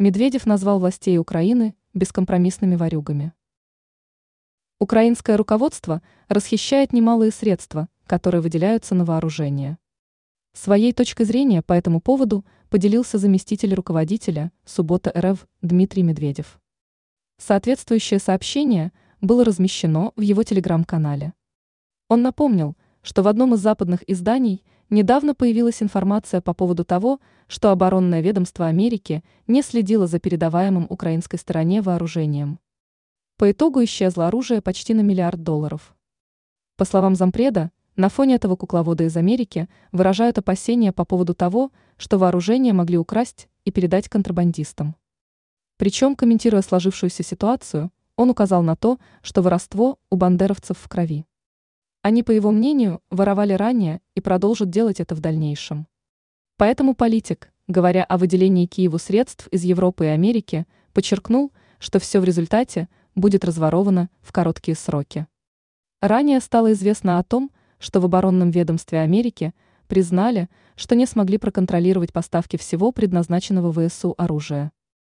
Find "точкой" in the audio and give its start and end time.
10.92-11.24